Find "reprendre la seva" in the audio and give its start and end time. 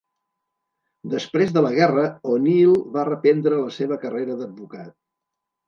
3.13-4.01